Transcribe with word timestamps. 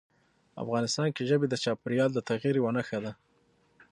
افغانستان 0.63 1.07
کې 1.15 1.27
ژبې 1.29 1.47
د 1.49 1.55
چاپېریال 1.63 2.09
د 2.13 2.19
تغیر 2.29 2.53
یوه 2.59 2.71
نښه 2.77 2.99
ده. 3.05 3.11